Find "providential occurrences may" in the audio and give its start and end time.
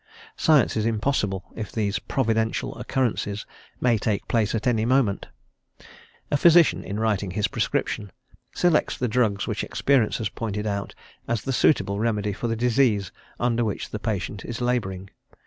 1.99-3.99